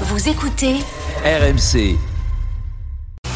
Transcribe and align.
Vous 0.00 0.28
écoutez 0.28 0.80
RMC. 1.24 2.13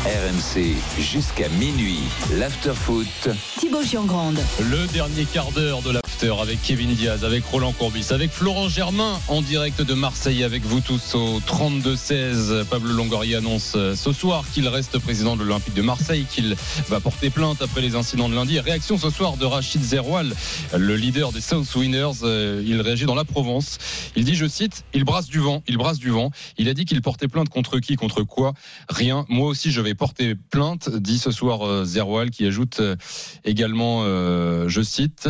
RMC 0.09 0.75
jusqu'à 0.99 1.51
minuit. 1.51 2.01
L'afterfoot. 2.39 3.29
Thibaut 3.59 3.83
Giangrande. 3.83 4.39
Le 4.59 4.87
dernier 4.87 5.27
quart 5.27 5.53
d'heure 5.53 5.83
de 5.83 5.91
l'after 5.91 6.33
avec 6.41 6.63
Kevin 6.63 6.95
Diaz, 6.95 7.27
avec 7.27 7.45
Roland 7.45 7.73
Courbis, 7.73 8.07
avec 8.09 8.31
Florent 8.31 8.71
Germain 8.71 9.21
en 9.29 9.43
direct 9.43 9.83
de 9.83 9.93
Marseille 9.93 10.45
avec 10.45 10.65
vous 10.65 10.81
tous 10.81 11.15
au 11.15 11.41
32-16. 11.41 12.65
Pablo 12.65 12.95
Longoria 12.95 13.39
annonce 13.39 13.75
euh, 13.77 13.95
ce 13.95 14.13
soir 14.13 14.45
qu'il 14.51 14.67
reste 14.69 14.99
président 14.99 15.37
de 15.37 15.43
l'Olympique 15.43 15.75
de 15.75 15.83
Marseille, 15.83 16.25
qu'il 16.33 16.57
va 16.89 17.01
porter 17.01 17.29
plainte 17.29 17.61
après 17.61 17.83
les 17.83 17.95
incidents 17.95 18.31
de 18.31 18.35
lundi. 18.35 18.59
Réaction 18.61 18.97
ce 18.97 19.11
soir 19.11 19.37
de 19.37 19.45
Rachid 19.45 19.83
Zeroual, 19.83 20.35
le 20.75 20.97
leader 20.97 21.33
des 21.33 21.43
South 21.43 21.75
Winners. 21.75 22.23
Euh, 22.23 22.63
Il 22.65 22.81
réagit 22.81 23.05
dans 23.05 23.15
la 23.15 23.27
Provence. 23.27 23.77
Il 24.17 24.25
dit, 24.25 24.37
je 24.37 24.47
cite, 24.47 24.85
il 24.95 25.05
brasse 25.05 25.27
du 25.27 25.39
vent, 25.39 25.63
il 25.69 25.77
brasse 25.77 25.99
du 25.99 26.09
vent. 26.09 26.31
Il 26.57 26.71
a 26.71 26.75
dit 26.75 26.87
qu'il 26.87 27.03
portait 27.03 27.29
plainte 27.29 27.51
contre 27.51 27.79
qui, 27.79 27.97
contre 27.97 28.23
quoi? 28.23 28.55
Rien. 28.89 29.27
Moi 29.29 29.49
aussi, 29.49 29.71
je 29.71 29.83
vais 29.83 29.98
porter 29.99 30.35
plainte, 30.35 30.89
dit 30.89 31.19
ce 31.19 31.31
soir 31.31 31.67
euh, 31.67 31.85
Zeroual, 31.85 32.31
qui 32.31 32.47
ajoute 32.47 32.81
euh, 32.81 32.97
également, 33.45 34.03
euh, 34.05 34.69
je 34.69 34.81
cite, 34.81 35.29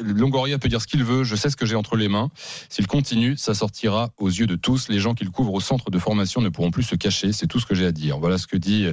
Longoria 0.00 0.58
peut 0.58 0.68
dire 0.68 0.82
ce 0.82 0.86
qu'il 0.86 1.04
veut, 1.04 1.24
je 1.24 1.36
sais 1.36 1.48
ce 1.48 1.56
que 1.56 1.64
j'ai 1.64 1.76
entre 1.76 1.96
les 1.96 2.08
mains. 2.08 2.30
S'il 2.68 2.86
continue, 2.86 3.36
ça 3.36 3.54
sortira 3.54 4.10
aux 4.18 4.28
yeux 4.28 4.46
de 4.46 4.56
tous. 4.56 4.88
Les 4.88 4.98
gens 4.98 5.14
qu'il 5.14 5.30
couvre 5.30 5.54
au 5.54 5.60
centre 5.60 5.90
de 5.90 5.98
formation 5.98 6.40
ne 6.40 6.48
pourront 6.48 6.70
plus 6.70 6.82
se 6.82 6.96
cacher. 6.96 7.32
C'est 7.32 7.46
tout 7.46 7.60
ce 7.60 7.66
que 7.66 7.74
j'ai 7.74 7.86
à 7.86 7.92
dire. 7.92 8.18
Voilà 8.18 8.36
ce 8.36 8.46
que 8.46 8.56
dit 8.56 8.86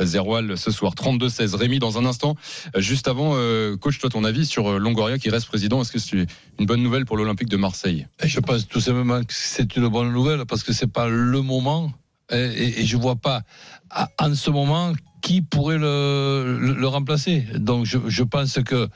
Zeroual 0.00 0.56
ce 0.56 0.70
soir. 0.70 0.94
32-16. 0.94 1.54
Rémi, 1.54 1.78
dans 1.78 1.98
un 1.98 2.06
instant, 2.06 2.36
juste 2.76 3.08
avant, 3.08 3.32
euh, 3.34 3.76
coach, 3.76 3.98
toi, 3.98 4.08
ton 4.08 4.24
avis 4.24 4.46
sur 4.46 4.78
Longoria 4.78 5.18
qui 5.18 5.28
reste 5.28 5.46
président, 5.46 5.82
est-ce 5.82 5.92
que 5.92 5.98
c'est 5.98 6.26
une 6.58 6.66
bonne 6.66 6.82
nouvelle 6.82 7.04
pour 7.04 7.16
l'Olympique 7.16 7.48
de 7.48 7.56
Marseille? 7.56 8.06
Je 8.22 8.40
pense 8.40 8.66
tout 8.66 8.80
simplement 8.80 9.20
que 9.20 9.34
c'est 9.34 9.76
une 9.76 9.88
bonne 9.88 10.12
nouvelle 10.12 10.46
parce 10.46 10.62
que 10.62 10.72
c'est 10.72 10.90
pas 10.90 11.08
le 11.08 11.42
moment 11.42 11.92
et, 12.30 12.36
et, 12.36 12.80
et 12.80 12.84
je 12.84 12.96
vois 12.96 13.16
pas 13.16 13.42
en 14.18 14.34
ce 14.34 14.50
moment 14.50 14.92
qui 15.22 15.42
pourrait 15.42 15.78
le, 15.78 16.86
remplacer. 16.86 17.46
Donc 17.54 17.84
je, 17.84 18.22
pense 18.22 18.60
que 18.64 18.88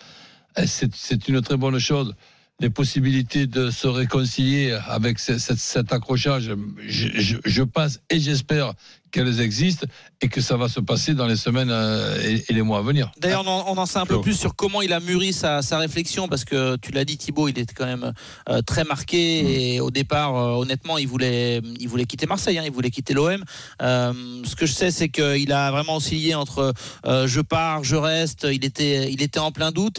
c'est 0.65 0.95
c'est 0.95 1.29
une 1.29 1.41
très 1.41 1.57
bonne 1.57 1.79
chose. 1.79 2.15
Les 2.61 2.71
possibilités 2.71 3.47
de 3.47 3.71
se 3.71 3.87
réconcilier 3.87 4.79
avec 4.89 5.19
ce- 5.19 5.39
ce- 5.39 5.57
cet 5.57 5.93
accrochage, 5.93 6.53
je, 6.87 7.09
je, 7.15 7.37
je 7.45 7.63
pense 7.63 8.01
et 8.11 8.21
j'espère 8.21 8.75
qu'elles 9.13 9.41
existent 9.41 9.87
et 10.21 10.29
que 10.29 10.41
ça 10.41 10.57
va 10.57 10.69
se 10.69 10.79
passer 10.79 11.15
dans 11.15 11.27
les 11.27 11.35
semaines 11.35 11.71
euh, 11.73 12.17
et, 12.23 12.45
et 12.49 12.53
les 12.53 12.63
mois 12.63 12.79
à 12.79 12.83
venir. 12.83 13.11
D'ailleurs, 13.19 13.43
on, 13.45 13.51
en- 13.51 13.65
on 13.75 13.77
en 13.79 13.87
sait 13.87 13.99
un 13.99 14.07
peu 14.07 14.21
plus 14.21 14.35
sur 14.39 14.55
comment 14.55 14.83
il 14.83 14.93
a 14.93 15.01
mûri 15.01 15.33
sa, 15.33 15.63
sa 15.63 15.79
réflexion, 15.79 16.29
parce 16.29 16.45
que 16.45 16.77
tu 16.77 16.93
l'as 16.93 17.05
dit, 17.05 17.17
Thibaut, 17.17 17.49
il 17.49 17.59
était 17.59 17.75
quand 17.75 17.87
même 17.87 18.13
euh, 18.49 18.63
très 18.63 18.85
marqué. 18.85 19.73
Et 19.75 19.81
au 19.81 19.91
départ, 19.91 20.37
euh, 20.37 20.61
honnêtement, 20.63 20.97
il 20.99 21.09
voulait, 21.09 21.61
il 21.81 21.89
voulait 21.89 22.05
quitter 22.05 22.27
Marseille, 22.27 22.59
hein, 22.59 22.63
il 22.65 22.71
voulait 22.71 22.91
quitter 22.91 23.15
l'OM. 23.15 23.43
Euh, 23.83 24.13
ce 24.45 24.55
que 24.55 24.67
je 24.67 24.73
sais, 24.75 24.93
c'est 24.93 25.09
qu'il 25.09 25.51
a 25.53 25.73
vraiment 25.73 25.97
oscillé 25.97 26.37
entre 26.37 26.73
je 27.05 27.41
pars, 27.41 27.83
je 27.83 27.97
reste. 27.97 28.47
Il 28.53 28.65
était, 28.65 29.11
il 29.11 29.23
était 29.23 29.41
en 29.41 29.51
plein 29.51 29.73
doute. 29.73 29.97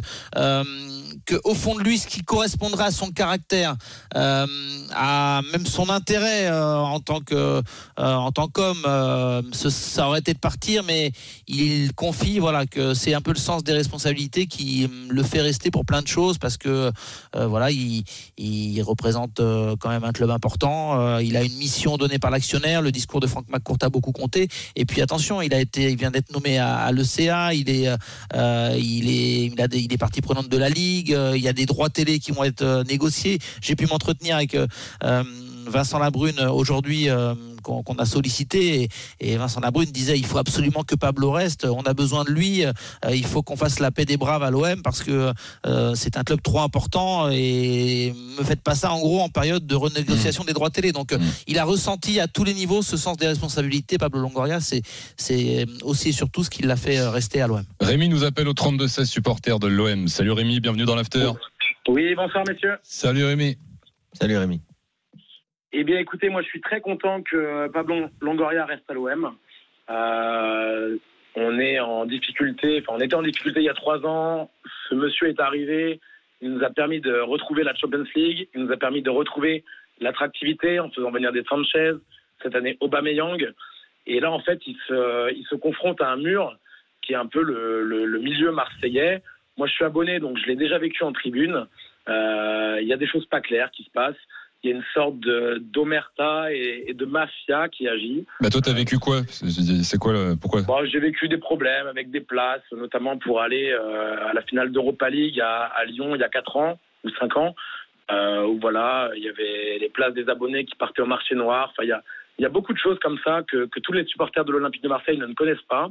Euh, 1.22 1.32
que 1.32 1.40
au 1.44 1.54
fond 1.54 1.76
de 1.76 1.84
lui, 1.84 1.98
ce 1.98 2.08
qui 2.08 2.22
correspondrait 2.22 2.86
à 2.86 2.92
son 2.92 3.12
caractère, 3.12 3.76
euh, 4.16 4.46
à 4.92 5.42
même 5.52 5.66
son 5.66 5.90
intérêt 5.90 6.48
euh, 6.48 6.76
en 6.76 7.00
tant 7.00 7.20
que, 7.22 7.36
euh, 7.36 7.62
en 7.98 8.32
tant 8.32 8.48
qu'homme, 8.48 8.86
ça 9.54 10.08
aurait 10.08 10.20
été 10.20 10.34
de 10.34 10.40
partir, 10.40 10.84
mais 10.84 11.12
il 11.48 11.94
confie 11.94 12.40
voilà 12.40 12.66
que 12.66 12.94
c'est 12.94 13.14
un 13.14 13.22
peu 13.22 13.32
le 13.32 13.40
sens 13.40 13.64
des 13.64 13.74
responsabilités 13.74 14.48
qui 14.48 14.90
le 15.10 15.24
fait 15.24 15.42
rester 15.42 15.72
pour 15.72 15.86
plein 15.86 16.02
de 16.02 16.08
choses 16.08 16.38
parce 16.38 16.58
que 16.58 16.92
voilà 17.34 17.70
il, 17.72 18.04
représente 18.82 19.42
quand 19.80 19.90
même 19.90 20.04
un 20.04 20.12
club 20.12 20.30
important 20.30 21.20
il 21.20 21.38
a 21.38 21.44
une 21.44 21.56
mission 21.56 21.98
donnée 21.98 22.20
par 22.20 22.32
l'actionnaire 22.32 22.82
le 22.82 22.92
discours 22.92 23.20
de 23.20 23.28
Franck 23.28 23.46
McCourt 23.50 23.78
a 23.82 23.90
beaucoup 23.90 24.12
compté 24.12 24.48
et 24.76 24.86
puis 24.86 25.02
attention 25.02 25.42
il 25.42 25.54
a 25.54 25.60
été 25.60 25.92
il 25.92 25.98
vient 25.98 26.12
d'être 26.12 26.32
nommé 26.32 26.58
à, 26.58 26.92
l'ECA 26.92 27.54
il 27.54 27.70
est 27.70 27.88
il 28.34 29.10
est 29.10 29.46
il 29.46 29.56
il 29.74 29.94
est 29.94 29.98
partie 29.98 30.22
prenante 30.22 30.50
de 30.50 30.58
la 30.58 30.70
ligue 30.70 31.11
euh, 31.14 31.38
il 31.38 31.44
y 31.44 31.48
a 31.48 31.54
des 31.54 31.66
droits 31.66 31.90
télé 31.90 32.20
qui 32.20 32.32
vont 32.32 32.44
être 32.44 32.62
euh, 32.62 32.84
négociés. 32.84 33.40
J'ai 33.62 33.76
pu 33.76 33.88
m'entretenir 33.88 34.36
avec 34.36 34.56
euh, 34.56 34.68
Vincent 35.68 36.00
Labrune 36.00 36.40
aujourd'hui 36.40 37.08
qu'on 37.62 37.96
a 37.98 38.06
sollicité 38.06 38.84
et, 38.84 38.90
et 39.20 39.38
Vincent 39.38 39.62
Labrune 39.62 39.90
disait 39.90 40.18
il 40.18 40.26
faut 40.26 40.38
absolument 40.38 40.84
que 40.84 40.96
Pablo 40.96 41.32
reste, 41.32 41.66
on 41.66 41.84
a 41.84 41.94
besoin 41.94 42.24
de 42.26 42.30
lui, 42.32 42.66
euh, 42.66 42.72
il 43.12 43.26
faut 43.26 43.42
qu'on 43.42 43.56
fasse 43.56 43.80
la 43.80 43.92
paix 43.92 44.06
des 44.06 44.18
braves 44.18 44.44
à 44.44 44.50
l'OM 44.50 44.82
parce 44.82 45.02
que 45.02 45.32
euh, 45.66 45.96
c'est 45.96 46.18
un 46.18 46.24
club 46.24 46.42
trop 46.42 46.60
important 46.60 47.30
et 47.32 48.14
me 48.38 48.44
faites 48.44 48.62
pas 48.62 48.76
ça 48.76 48.92
en 48.92 49.00
gros 49.00 49.22
en 49.22 49.30
période 49.30 49.66
de 49.66 49.76
renégociation 49.76 50.44
des 50.44 50.54
droits 50.54 50.70
télé. 50.70 50.92
Donc 50.92 51.14
euh, 51.14 51.18
Mm. 51.22 51.32
il 51.48 51.60
a 51.60 51.64
ressenti 51.64 52.20
à 52.20 52.28
tous 52.28 52.44
les 52.44 52.54
niveaux 52.54 52.82
ce 52.82 52.98
sens 52.98 53.18
des 53.18 53.28
responsabilités. 53.28 53.98
Pablo 53.98 54.22
Longoria, 54.22 54.60
c'est 54.60 54.82
aussi 55.84 56.10
et 56.10 56.12
surtout 56.12 56.44
ce 56.44 56.50
qui 56.50 56.64
l'a 56.64 56.76
fait 56.76 57.00
rester 57.08 57.42
à 57.42 57.48
l'OM. 57.48 57.64
Rémi 57.80 58.10
nous 58.10 58.24
appelle 58.24 58.48
au 58.48 58.54
32-16 58.54 59.06
supporter 59.06 59.60
de 59.60 59.68
l'OM. 59.68 60.08
Salut 60.08 60.32
Rémi, 60.32 60.60
bienvenue 60.60 60.86
dans 60.86 60.96
l'after. 60.96 61.32
Oui, 61.88 62.14
bonsoir 62.16 62.44
messieurs. 62.48 62.78
Salut 62.84 63.26
Rémi. 63.26 63.58
Salut 64.14 64.38
Rémi. 64.38 64.62
Eh 65.74 65.84
bien 65.84 66.00
écoutez, 66.00 66.30
moi 66.30 66.42
je 66.42 66.48
suis 66.48 66.62
très 66.62 66.82
content 66.82 67.22
que 67.22 67.68
Pablo 67.70 68.08
Longoria 68.22 68.66
reste 68.66 68.90
à 68.90 68.94
l'OM. 68.94 69.34
Euh, 69.90 70.98
on 71.36 71.60
est 71.60 71.80
en 71.80 72.06
difficulté, 72.06 72.82
enfin 72.82 72.98
on 72.98 73.02
était 73.02 73.16
en 73.16 73.22
difficulté 73.22 73.62
il 73.62 73.66
y 73.66 73.70
a 73.70 73.74
trois 73.74 74.06
ans. 74.06 74.52
Ce 74.90 74.96
monsieur 74.96 75.30
est 75.30 75.40
arrivé, 75.40 76.00
il 76.42 76.52
nous 76.54 76.64
a 76.64 76.70
permis 76.70 77.00
de 77.00 77.14
retrouver 77.20 77.64
la 77.64 77.74
Champions 77.76 78.04
League, 78.16 78.50
il 78.54 78.64
nous 78.66 78.72
a 78.72 78.78
permis 78.78 79.02
de 79.02 79.10
retrouver 79.10 79.64
l'attractivité 80.02 80.80
en 80.80 80.90
faisant 80.90 81.12
venir 81.12 81.32
des 81.32 81.44
Sanchez, 81.44 81.94
cette 82.44 82.56
année 82.56 82.78
Aubameyang. 82.82 83.54
Et 84.08 84.20
là 84.20 84.30
en 84.32 84.40
fait 84.42 84.60
il 84.68 84.76
se, 84.88 85.34
il 85.34 85.46
se 85.46 85.56
confronte 85.56 86.02
à 86.02 86.10
un 86.12 86.18
mur 86.18 86.58
qui 87.02 87.14
est 87.14 87.18
un 87.18 87.28
peu 87.28 87.42
le, 87.42 87.84
le- 87.84 88.06
le 88.06 88.20
milieu 88.20 88.52
marseillais. 88.52 89.22
Moi 89.58 89.68
je 89.68 89.74
suis 89.74 89.86
abonné 89.86 90.20
donc 90.20 90.38
je 90.38 90.48
l'ai 90.48 90.56
déjà 90.58 90.78
vécu 90.80 91.04
en 91.04 91.14
tribune. 91.14 91.66
Euh, 92.10 92.80
Il 92.82 92.88
y 92.88 92.94
a 92.94 92.98
des 92.98 93.08
choses 93.08 93.26
pas 93.28 93.40
claires 93.42 93.72
qui 93.72 93.84
se 93.84 93.92
passent. 93.92 94.16
Il 94.64 94.70
y 94.70 94.74
a 94.74 94.76
une 94.76 94.84
sorte 94.94 95.18
d'omerta 95.20 96.54
et, 96.54 96.86
et 96.88 96.94
de 96.94 97.06
mafia 97.06 97.68
qui 97.70 97.88
agit. 97.88 98.26
Bah 98.40 98.50
toi 98.50 98.62
t'as 98.62 98.74
vécu 98.74 99.00
quoi? 99.00 99.22
C'est 99.28 99.48
c'est 99.50 99.98
quoi 99.98 100.14
le- 100.14 100.36
pourquoi? 100.40 100.62
Bon, 100.62 100.86
j'ai 100.86 101.00
vécu 101.00 101.28
des 101.28 101.38
problèmes 101.40 101.88
avec 101.88 102.12
des 102.12 102.22
places, 102.22 102.62
notamment 102.72 103.18
pour 103.18 103.42
aller 103.42 103.72
euh, 103.72 104.30
à 104.30 104.34
la 104.34 104.42
finale 104.44 104.72
d'Europa 104.72 105.10
League 105.10 105.40
à, 105.42 105.64
à 105.66 105.86
Lyon 105.86 106.16
il 106.16 106.22
y 106.22 106.24
a 106.24 106.30
4 106.30 106.58
ans 106.58 106.80
ou 107.04 107.10
5 107.10 107.38
ans, 107.38 107.56
euh, 108.12 108.44
où 108.46 108.60
voilà, 108.60 109.10
il 109.16 109.24
y 109.24 109.30
avait 109.30 109.80
les 109.80 109.90
places 109.90 110.14
des 110.14 110.30
abonnés 110.30 110.66
qui 110.66 110.76
partaient 110.76 111.02
au 111.02 111.08
marché 111.08 111.34
noir. 111.34 111.70
Enfin, 111.72 111.84
il 111.84 111.90
y 111.90 111.94
a, 111.94 112.04
il 112.38 112.44
y 112.44 112.46
a 112.46 112.50
beaucoup 112.50 112.74
de 112.74 112.78
choses 112.78 113.00
comme 113.00 113.18
ça 113.24 113.42
que, 113.50 113.66
que 113.66 113.80
tous 113.80 113.94
les 113.94 114.06
supporters 114.06 114.46
de 114.46 114.52
l'Olympique 114.52 114.84
de 114.84 114.90
Marseille 114.90 115.18
ne 115.18 115.26
connaissent 115.34 115.68
pas. 115.68 115.90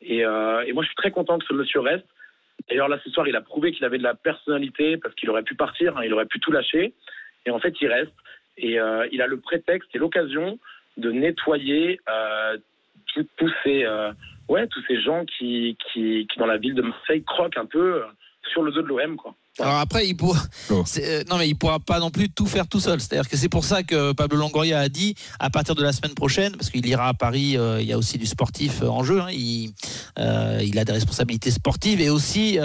Et, 0.00 0.24
euh, 0.24 0.62
et 0.64 0.72
moi, 0.72 0.84
je 0.84 0.88
suis 0.88 0.96
très 0.96 1.10
content 1.10 1.38
que 1.38 1.44
ce 1.46 1.54
monsieur 1.54 1.80
reste. 1.80 2.06
D'ailleurs, 2.68 2.88
là, 2.88 2.98
ce 3.04 3.10
soir, 3.10 3.26
il 3.26 3.34
a 3.34 3.40
prouvé 3.40 3.72
qu'il 3.72 3.84
avait 3.84 3.98
de 3.98 4.02
la 4.04 4.14
personnalité 4.14 4.96
parce 4.96 5.14
qu'il 5.16 5.28
aurait 5.30 5.42
pu 5.42 5.56
partir, 5.56 5.96
hein, 5.96 6.02
il 6.04 6.12
aurait 6.14 6.26
pu 6.26 6.38
tout 6.38 6.52
lâcher. 6.52 6.94
Et 7.46 7.50
en 7.50 7.58
fait, 7.58 7.74
il 7.80 7.88
reste. 7.88 8.12
Et 8.58 8.78
euh, 8.78 9.06
il 9.12 9.22
a 9.22 9.26
le 9.26 9.38
prétexte 9.38 9.88
et 9.94 9.98
l'occasion 9.98 10.58
de 10.96 11.10
nettoyer 11.12 12.00
euh, 12.08 12.56
tous- 13.14 13.28
tous 13.36 13.52
ces, 13.62 13.84
euh, 13.84 14.12
tous 14.48 14.82
ces 14.88 15.00
gens 15.00 15.24
qui, 15.24 15.76
dans 16.36 16.46
la 16.46 16.56
ville 16.58 16.74
de 16.74 16.82
Marseille, 16.82 17.22
croquent 17.24 17.60
un 17.60 17.66
peu 17.66 18.02
sur 18.50 18.62
le 18.62 18.72
dos 18.72 18.82
de 18.82 18.88
l'OM. 18.88 19.16
Alors 19.58 19.76
après, 19.76 20.06
il 20.06 20.14
pourra, 20.16 20.42
Oh. 20.70 20.84
euh, 20.98 21.22
non 21.30 21.38
mais 21.38 21.48
il 21.48 21.54
pourra 21.54 21.78
pas 21.78 21.98
non 21.98 22.10
plus 22.10 22.28
tout 22.28 22.46
faire 22.46 22.66
tout 22.66 22.80
seul. 22.80 23.00
C'est-à-dire 23.00 23.28
que 23.28 23.36
c'est 23.36 23.48
pour 23.48 23.64
ça 23.64 23.82
que 23.82 24.12
Pablo 24.12 24.36
Longoria 24.38 24.80
a 24.80 24.88
dit 24.88 25.14
à 25.40 25.48
partir 25.48 25.74
de 25.74 25.82
la 25.82 25.92
semaine 25.92 26.14
prochaine, 26.14 26.52
parce 26.56 26.70
qu'il 26.70 26.84
ira 26.86 27.08
à 27.08 27.14
Paris, 27.14 27.56
euh, 27.56 27.80
il 27.80 27.86
y 27.86 27.92
a 27.92 27.98
aussi 27.98 28.18
du 28.18 28.26
sportif 28.26 28.82
euh, 28.82 28.88
en 28.88 29.02
jeu. 29.04 29.20
hein, 29.22 29.28
il, 29.30 29.72
euh, 30.18 30.60
il 30.62 30.78
a 30.78 30.84
des 30.84 30.92
responsabilités 30.92 31.50
sportives 31.50 32.00
et 32.00 32.10
aussi 32.10 32.58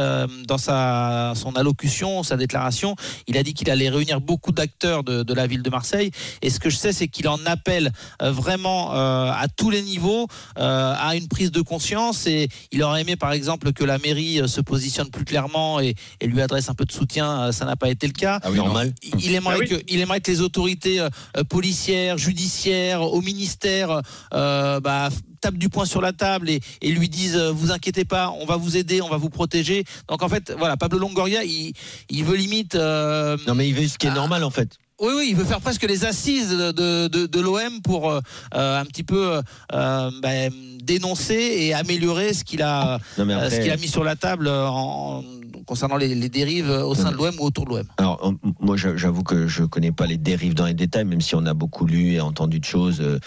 dans 0.47 0.57
sa 0.57 1.33
son 1.35 1.53
allocution, 1.53 2.23
sa 2.23 2.35
déclaration, 2.37 2.95
il 3.27 3.37
a 3.37 3.43
dit 3.43 3.53
qu'il 3.53 3.69
allait 3.69 3.89
réunir 3.89 4.19
beaucoup 4.19 4.51
d'acteurs 4.51 5.03
de, 5.03 5.23
de 5.23 5.33
la 5.33 5.47
ville 5.47 5.61
de 5.63 5.69
Marseille. 5.69 6.11
Et 6.41 6.49
ce 6.49 6.59
que 6.59 6.69
je 6.69 6.75
sais, 6.77 6.91
c'est 6.93 7.07
qu'il 7.07 7.27
en 7.27 7.39
appelle 7.45 7.91
vraiment 8.19 8.91
à 8.91 9.45
tous 9.55 9.69
les 9.69 9.81
niveaux 9.81 10.27
à 10.55 11.15
une 11.15 11.27
prise 11.27 11.51
de 11.51 11.61
conscience. 11.61 12.27
Et 12.27 12.49
il 12.71 12.83
aurait 12.83 13.01
aimé, 13.01 13.15
par 13.15 13.31
exemple, 13.31 13.71
que 13.73 13.83
la 13.83 13.97
mairie 13.97 14.41
se 14.47 14.61
positionne 14.61 15.09
plus 15.09 15.25
clairement 15.25 15.79
et, 15.79 15.95
et 16.19 16.27
lui 16.27 16.41
adresse 16.41 16.69
un 16.69 16.73
peu 16.73 16.80
de 16.85 16.91
soutien. 16.91 17.41
Euh, 17.47 17.51
Ça 17.51 17.65
n'a 17.65 17.75
pas 17.75 17.89
été 17.89 18.07
le 18.07 18.13
cas. 18.13 18.39
Ah 18.43 18.49
oui. 18.51 18.57
Normal. 18.57 18.93
Il 19.19 19.33
aimerait, 19.33 19.55
Ah 19.57 19.59
oui. 19.61 19.67
que, 19.69 19.75
il 19.87 19.99
aimerait 19.99 20.21
que 20.21 20.31
les 20.31 20.41
autorités 20.41 20.99
euh, 20.99 21.09
policières, 21.49 22.17
judiciaires, 22.17 23.01
au 23.01 23.21
ministère, 23.21 24.01
euh, 24.33 24.79
bah, 24.79 25.09
tapent 25.41 25.57
du 25.57 25.69
poing 25.69 25.85
sur 25.85 26.01
la 26.01 26.13
table 26.13 26.49
et, 26.49 26.61
et 26.81 26.91
lui 26.91 27.09
disent 27.09 27.35
euh, 27.35 27.51
vous 27.51 27.71
inquiétez 27.71 28.05
pas, 28.05 28.31
on 28.39 28.45
va 28.45 28.57
vous 28.57 28.77
aider, 28.77 29.01
on 29.01 29.09
va 29.09 29.17
vous 29.17 29.29
protéger. 29.29 29.83
Donc 30.07 30.21
en 30.23 30.29
fait, 30.29 30.53
voilà, 30.57 30.77
Pablo 30.77 30.99
Longoria, 30.99 31.43
il, 31.43 31.73
il 32.09 32.23
veut 32.23 32.35
limite. 32.37 32.75
euh, 32.75 33.37
Non, 33.47 33.55
mais 33.55 33.67
il 33.67 33.73
veut 33.75 33.87
ce 33.87 33.97
qui 33.97 34.07
est 34.07 34.11
Ah. 34.11 34.15
normal 34.15 34.43
en 34.43 34.49
fait. 34.51 34.69
oui, 34.99 35.13
oui, 35.17 35.27
il 35.31 35.35
veut 35.35 35.45
faire 35.45 35.61
presque 35.61 35.81
les 35.83 36.05
assises 36.05 36.49
de, 36.51 36.71
de, 36.71 37.07
de- 37.07 37.25
de 37.25 37.39
l'OM 37.39 37.81
pour 37.81 38.11
euh, 38.11 38.19
un 38.53 38.85
petit 38.85 39.01
peu 39.03 39.41
euh, 39.73 40.11
ben, 40.21 40.51
dénoncer 40.83 41.33
et 41.33 41.73
améliorer 41.73 42.33
ce 42.35 42.43
qu'il 42.43 42.61
a, 42.61 42.99
ce 43.17 43.59
qu'il 43.61 43.71
a 43.71 43.77
mis 43.77 43.87
sur 43.87 44.03
la 44.03 44.15
table 44.15 44.47
en, 44.47 45.23
concernant 45.71 45.95
les, 45.95 46.27
dérives 46.27 46.69
au 46.69 46.93
sein 46.95 47.13
de 47.13 47.15
l'OM 47.15 47.33
ou 47.39 47.45
autour 47.45 47.63
de 47.63 47.69
l'OM. 47.69 47.83
Alors, 47.95 48.33
moi, 48.59 48.75
j'a- 48.75 48.97
j'avoue 48.97 49.23
que 49.23 49.47
je 49.47 49.63
connais 49.63 49.93
pas 49.93 50.05
les 50.05 50.17
dérives 50.17 50.53
dans 50.53 50.65
les 50.65 50.73
détails, 50.73 51.05
même 51.05 51.21
si 51.21 51.33
on 51.33 51.45
a 51.45 51.53
beaucoup 51.53 51.85
lu 51.85 52.11
et 52.11 52.19
entendu 52.19 52.59
de 52.59 52.65
choses, 52.65 52.99
euh, 52.99 53.19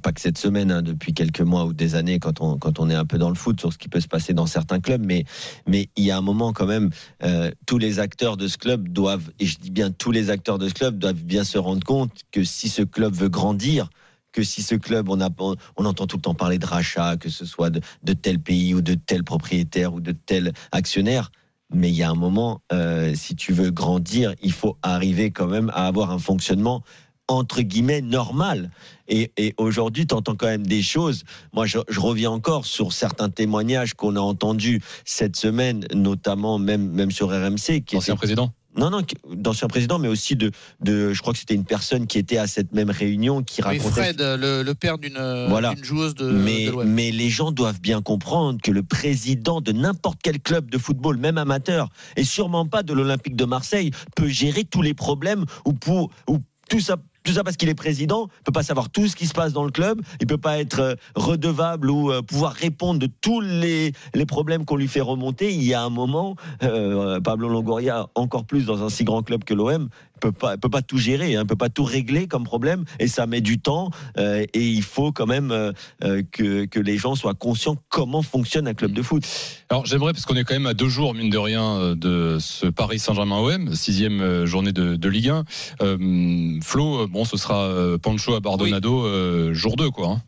pas 0.00 0.12
que 0.12 0.20
cette 0.20 0.38
semaine, 0.38 0.70
hein, 0.70 0.80
depuis 0.80 1.12
quelques 1.12 1.40
mois 1.40 1.64
ou 1.64 1.72
des 1.72 1.96
années, 1.96 2.20
quand 2.20 2.40
on, 2.40 2.56
quand 2.56 2.78
on 2.78 2.88
est 2.88 2.94
un 2.94 3.04
peu 3.04 3.18
dans 3.18 3.30
le 3.30 3.34
foot, 3.34 3.58
sur 3.58 3.72
ce 3.72 3.78
qui 3.78 3.88
peut 3.88 3.98
se 3.98 4.06
passer 4.06 4.32
dans 4.32 4.46
certains 4.46 4.78
clubs. 4.78 5.04
Mais, 5.04 5.24
mais 5.66 5.88
il 5.96 6.04
y 6.04 6.12
a 6.12 6.16
un 6.16 6.20
moment 6.20 6.52
quand 6.52 6.66
même, 6.66 6.90
euh, 7.24 7.50
tous 7.66 7.78
les 7.78 7.98
acteurs 7.98 8.36
de 8.36 8.46
ce 8.46 8.58
club 8.58 8.88
doivent, 8.88 9.32
et 9.40 9.46
je 9.46 9.58
dis 9.58 9.72
bien 9.72 9.90
tous 9.90 10.12
les 10.12 10.30
acteurs 10.30 10.58
de 10.58 10.68
ce 10.68 10.74
club 10.74 10.98
doivent 10.98 11.24
bien 11.24 11.42
se 11.42 11.58
rendre 11.58 11.82
compte 11.84 12.12
que 12.30 12.44
si 12.44 12.68
ce 12.68 12.82
club 12.82 13.12
veut 13.12 13.28
grandir, 13.28 13.90
que 14.30 14.44
si 14.44 14.62
ce 14.62 14.76
club, 14.76 15.08
on, 15.08 15.20
a, 15.20 15.30
entend 15.74 16.06
tout 16.06 16.16
le 16.16 16.22
temps 16.22 16.34
parler 16.34 16.58
de 16.58 16.66
rachat, 16.66 17.16
que 17.16 17.28
ce 17.28 17.44
soit 17.44 17.70
de 17.70 18.12
tel 18.12 18.38
pays 18.38 18.72
ou 18.72 18.82
de 18.82 18.94
tel 18.94 19.24
propriétaire 19.24 19.94
ou 19.94 20.00
de 20.00 20.12
tel 20.12 20.52
actionnaire, 20.70 21.32
mais 21.72 21.88
il 21.90 21.94
y 21.96 22.02
a 22.02 22.10
un 22.10 22.14
moment, 22.14 22.60
euh, 22.72 23.14
si 23.14 23.34
tu 23.36 23.52
veux 23.52 23.70
grandir, 23.70 24.34
il 24.42 24.52
faut 24.52 24.76
arriver 24.82 25.30
quand 25.30 25.46
même 25.48 25.70
à 25.74 25.86
avoir 25.86 26.10
un 26.10 26.18
fonctionnement 26.18 26.82
entre 27.28 27.62
guillemets 27.62 28.02
normal. 28.02 28.70
Et, 29.08 29.32
et 29.36 29.52
aujourd'hui, 29.56 30.06
tu 30.06 30.14
entends 30.14 30.36
quand 30.36 30.46
même 30.46 30.64
des 30.66 30.80
choses. 30.82 31.24
Moi, 31.52 31.66
je, 31.66 31.78
je 31.88 31.98
reviens 31.98 32.30
encore 32.30 32.66
sur 32.66 32.92
certains 32.92 33.30
témoignages 33.30 33.94
qu'on 33.94 34.14
a 34.14 34.20
entendus 34.20 34.80
cette 35.04 35.34
semaine, 35.34 35.86
notamment 35.92 36.60
même, 36.60 36.88
même 36.92 37.10
sur 37.10 37.30
RMC. 37.30 37.82
Qui 37.84 37.96
Ancien 37.96 38.14
était- 38.14 38.18
président. 38.18 38.52
Non, 38.76 38.90
non, 38.90 39.00
d'ancien 39.34 39.68
président, 39.68 39.98
mais 39.98 40.08
aussi 40.08 40.36
de, 40.36 40.50
de, 40.80 41.12
je 41.12 41.20
crois 41.20 41.32
que 41.32 41.38
c'était 41.38 41.54
une 41.54 41.64
personne 41.64 42.06
qui 42.06 42.18
était 42.18 42.38
à 42.38 42.46
cette 42.46 42.72
même 42.72 42.90
réunion 42.90 43.42
qui 43.42 43.60
Oui, 43.62 43.78
racontait 43.78 43.90
Fred, 44.02 44.20
le, 44.20 44.62
le 44.62 44.74
père 44.74 44.98
d'une 44.98 45.46
Voilà. 45.48 45.74
joueuse 45.82 46.14
de, 46.14 46.30
mais, 46.30 46.66
de 46.66 46.72
mais 46.84 47.10
les 47.10 47.30
gens 47.30 47.52
doivent 47.52 47.80
bien 47.80 48.02
comprendre 48.02 48.60
que 48.62 48.70
le 48.70 48.82
président 48.82 49.60
de 49.60 49.72
n'importe 49.72 50.18
quel 50.22 50.40
club 50.40 50.70
de 50.70 50.78
football, 50.78 51.16
même 51.16 51.38
amateur, 51.38 51.88
et 52.16 52.24
sûrement 52.24 52.66
pas 52.66 52.82
de 52.82 52.92
l'Olympique 52.92 53.36
de 53.36 53.44
Marseille, 53.44 53.90
peut 54.14 54.28
gérer 54.28 54.64
tous 54.64 54.82
les 54.82 54.94
problèmes 54.94 55.44
ou 55.64 55.72
pour 55.72 56.10
ou 56.28 56.38
tout 56.68 56.80
ça. 56.80 56.96
Tout 57.26 57.32
ça 57.32 57.42
parce 57.42 57.56
qu'il 57.56 57.68
est 57.68 57.74
président, 57.74 58.28
il 58.38 58.44
peut 58.44 58.52
pas 58.52 58.62
savoir 58.62 58.88
tout 58.88 59.08
ce 59.08 59.16
qui 59.16 59.26
se 59.26 59.34
passe 59.34 59.52
dans 59.52 59.64
le 59.64 59.72
club, 59.72 60.00
il 60.20 60.28
peut 60.28 60.38
pas 60.38 60.60
être 60.60 60.78
euh, 60.78 60.94
redevable 61.16 61.90
ou 61.90 62.12
euh, 62.12 62.22
pouvoir 62.22 62.52
répondre 62.52 63.00
de 63.00 63.08
tous 63.20 63.40
les, 63.40 63.92
les 64.14 64.26
problèmes 64.26 64.64
qu'on 64.64 64.76
lui 64.76 64.86
fait 64.86 65.00
remonter. 65.00 65.52
Il 65.52 65.64
y 65.64 65.74
a 65.74 65.82
un 65.82 65.90
moment, 65.90 66.36
euh, 66.62 67.18
Pablo 67.20 67.48
Longoria, 67.48 68.06
encore 68.14 68.44
plus 68.44 68.64
dans 68.64 68.84
un 68.84 68.90
si 68.90 69.02
grand 69.02 69.24
club 69.24 69.42
que 69.42 69.54
l'OM, 69.54 69.88
peut 70.20 70.32
pas, 70.32 70.56
peut 70.56 70.68
pas 70.70 70.82
tout 70.82 70.98
gérer, 70.98 71.36
hein, 71.36 71.44
peut 71.46 71.56
pas 71.56 71.68
tout 71.68 71.84
régler 71.84 72.26
comme 72.26 72.44
problème, 72.44 72.84
et 72.98 73.08
ça 73.08 73.26
met 73.26 73.40
du 73.40 73.58
temps. 73.58 73.90
euh, 74.18 74.44
et 74.54 74.66
il 74.68 74.82
faut 74.82 75.12
quand 75.12 75.26
même 75.26 75.50
euh, 75.50 75.72
euh, 76.04 76.22
que, 76.32 76.64
que 76.64 76.80
les 76.80 76.96
gens 76.98 77.14
soient 77.14 77.34
conscients 77.34 77.76
comment 77.88 78.22
fonctionne 78.22 78.66
un 78.68 78.74
club 78.74 78.92
de 78.92 79.02
foot. 79.02 79.24
Alors 79.68 79.86
j'aimerais, 79.86 80.12
parce 80.12 80.24
qu'on 80.24 80.36
est 80.36 80.44
quand 80.44 80.54
même 80.54 80.66
à 80.66 80.74
deux 80.74 80.88
jours, 80.88 81.14
mine 81.14 81.30
de 81.30 81.38
rien, 81.38 81.94
de 81.94 82.38
ce 82.40 82.66
Paris 82.66 82.98
Saint-Germain-OM, 82.98 83.74
sixième 83.74 84.20
euh, 84.20 84.46
journée 84.46 84.72
de, 84.72 84.96
de 84.96 85.08
Ligue 85.08 85.28
1. 85.30 85.44
Euh, 85.82 86.58
Flo, 86.62 87.06
bon, 87.08 87.24
ce 87.24 87.36
sera 87.36 87.70
Pancho 88.02 88.34
à 88.34 88.40
Bardonado, 88.40 89.04
euh, 89.04 89.52
jour 89.52 89.76
2, 89.76 89.90
quoi. 89.90 90.08
hein. 90.08 90.22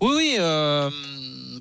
Oui, 0.00 0.10
oui. 0.16 0.36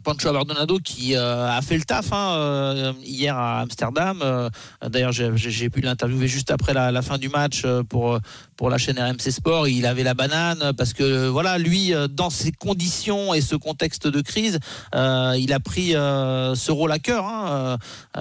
Pancho 0.04 0.30
Abardonado 0.30 0.80
qui 0.80 1.16
euh, 1.16 1.50
a 1.50 1.62
fait 1.62 1.78
le 1.78 1.84
taf 1.84 2.12
hein, 2.12 2.34
euh, 2.36 2.94
hier 3.04 3.38
à 3.38 3.62
Amsterdam. 3.62 4.20
Euh, 4.24 4.50
D'ailleurs, 4.88 5.12
j'ai- 5.12 5.70
pu 5.70 5.82
l'interviewer 5.82 6.28
juste 6.28 6.52
après 6.52 6.74
la, 6.74 7.02
fin 7.02 7.18
du 7.18 7.30
match 7.30 7.66
pour 7.88 8.20
pour 8.58 8.70
la 8.70 8.78
chaîne 8.78 9.00
RMC 9.00 9.32
Sport. 9.32 9.68
Il 9.68 9.86
avait 9.86 10.04
la 10.04 10.14
banane 10.14 10.74
parce 10.78 10.94
que 10.94 11.28
voilà, 11.28 11.58
lui, 11.58 11.94
dans 12.10 12.30
ces 12.30 12.52
conditions 12.52 13.34
et 13.34 13.42
ce 13.42 13.56
contexte 13.56 14.08
de 14.08 14.22
crise, 14.22 14.60
il 14.94 15.54
a 15.54 15.60
pris 15.60 15.92
ce 15.92 16.72
rôle 16.72 16.92
à 16.92 17.00
cœur. 17.00 17.26
hein. 17.26 17.78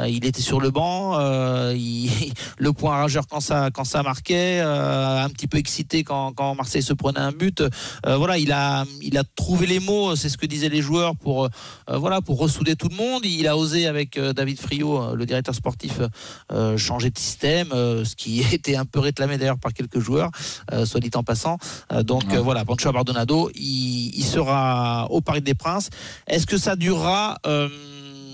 Il 0.07 0.25
était 0.25 0.43
sur 0.43 0.61
le 0.61 0.71
banc, 0.71 1.19
le 2.59 2.73
point 2.73 2.97
rageur 2.97 3.27
quand 3.29 3.41
ça 3.41 3.71
quand 3.73 3.85
ça 3.85 4.03
marquait, 4.03 4.61
un 4.61 5.29
petit 5.31 5.47
peu 5.49 5.59
excité 5.59 6.05
quand, 6.05 6.33
quand 6.33 6.55
Marseille 6.55 6.83
se 6.83 6.93
prenait 6.93 7.21
un 7.21 7.33
but. 7.33 7.63
Voilà, 8.07 8.39
il 8.39 8.53
a, 8.53 8.85
il 9.03 9.19
a 9.19 9.25
trouvé 9.35 9.67
les 9.67 9.81
mots, 9.81 10.15
c'est 10.17 10.29
ce 10.29 10.39
que 10.39 10.47
disaient 10.47 10.69
les 10.69 10.83
joueurs 10.83 11.17
pour, 11.17 11.49
voilà, 11.89 12.21
pour 12.21 12.39
ressouder 12.39 12.77
tout 12.77 12.89
le 12.89 12.97
monde. 12.97 13.25
Il 13.25 13.47
a 13.49 13.57
osé 13.57 13.87
avec 13.87 14.17
euh, 14.17 14.33
David 14.33 14.59
Friot, 14.61 14.99
euh, 15.03 15.15
le 15.15 15.27
directeur 15.27 15.55
sportif, 15.55 16.01
euh, 16.53 16.77
changer 16.77 17.11
de 17.11 17.19
système, 17.19 17.69
euh, 17.73 18.05
ce 18.05 18.15
qui 18.17 18.41
était 18.53 18.77
un 18.77 18.85
peu 18.85 19.01
réclamé 19.01 19.39
d'ailleurs 19.39 19.59
par 19.59 19.73
quelques 19.73 19.99
joueurs, 20.01 20.31
euh, 20.73 20.85
soit 20.87 21.01
dit 21.01 21.11
en 21.15 21.23
passant. 21.23 21.59
Euh, 21.93 22.03
donc 22.03 22.25
Ouais. 22.31 22.37
euh, 22.37 22.41
voilà, 22.41 22.65
Pancho 22.65 22.89
Abardonado, 22.89 23.51
il, 23.55 24.13
il 24.17 24.25
sera 24.25 25.07
au 25.11 25.21
Parc 25.21 25.41
des 25.41 25.55
Princes. 25.55 25.91
Est-ce 26.27 26.47
que 26.47 26.59
ça 26.59 26.77
durera 26.77 27.39
euh, 27.47 27.69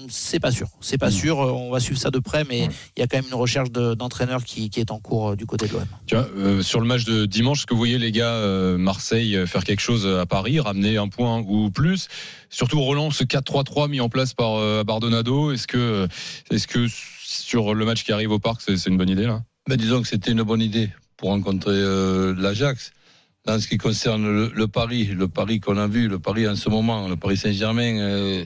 c'est 0.09 0.41
pas 0.41 0.51
sûr, 0.51 0.69
c'est 0.81 0.99
pas 0.99 1.11
sûr. 1.11 1.41
Euh, 1.41 1.51
On 1.51 1.71
va 1.71 1.81
suivre 1.81 1.99
ça 1.99 2.11
de 2.11 2.19
près, 2.19 2.45
mais 2.45 2.63
Ouais. 2.63 2.69
il 2.97 3.01
y 3.01 3.03
a 3.03 3.07
quand 3.07 3.17
même 3.17 3.27
une 3.29 3.35
recherche 3.35 3.71
de- 3.71 3.95
d'entraîneur 3.95 4.45
qui, 4.45 4.71
qui 4.71 4.81
est 4.81 4.91
en 4.91 4.99
cours 5.01 5.31
euh, 5.31 5.37
du 5.37 5.47
côté 5.47 5.67
de 5.69 5.73
l'OM. 5.73 5.85
Euh, 6.13 6.63
sur 6.63 6.81
le 6.81 6.87
match 6.87 7.05
de 7.05 7.27
dimanche, 7.27 7.59
est-ce 7.61 7.67
que 7.67 7.75
vous 7.75 7.79
voyez 7.79 7.99
les 7.99 8.13
gars 8.13 8.33
euh, 8.33 8.77
Marseille 8.79 9.37
faire 9.47 9.65
quelque 9.65 9.81
chose 9.81 10.07
à 10.07 10.27
Paris, 10.27 10.61
ramener 10.61 10.97
un 10.97 11.09
point 11.09 11.39
ou 11.47 11.71
plus? 11.71 12.09
Surtout 12.51 12.81
Roland, 12.81 13.11
ce 13.11 13.25
4-3-3 13.25 13.89
mis 13.89 14.01
en 14.01 14.09
place 14.09 14.35
par 14.35 14.55
euh, 14.57 14.85
Bardonado, 14.85 15.53
est-ce 15.53 15.67
que, 15.67 16.07
est-ce 16.51 16.67
que 16.67 16.87
sur 16.89 17.75
le 17.75 17.85
match 17.85 18.05
qui 18.05 18.13
arrive 18.13 18.31
au 18.31 18.39
parc, 18.39 18.63
c'est 18.63 18.87
une 18.87 18.97
bonne 18.97 19.11
idée 19.11 19.27
là? 19.27 19.43
Mais 19.69 19.77
disons 19.77 20.01
que 20.03 20.09
c'était 20.09 20.31
une 20.33 20.43
bonne 20.43 20.63
idée 20.63 20.91
pour 21.17 21.31
rencontrer 21.31 21.73
euh, 21.75 22.35
l'Ajax. 22.39 22.93
Dans 23.47 23.61
ce 23.61 23.69
qui 23.69 23.79
concerne 23.79 24.25
le, 24.25 24.51
le 24.55 24.67
Paris, 24.67 25.05
le 25.07 25.29
Paris 25.29 25.61
qu'on 25.61 25.77
a 25.77 25.87
vu, 25.87 26.09
le 26.09 26.19
Paris 26.19 26.49
en 26.49 26.57
ce 26.57 26.69
moment, 26.69 27.07
le 27.09 27.15
Paris 27.17 27.37
Saint-Germain, 27.37 27.97
euh, 27.99 28.45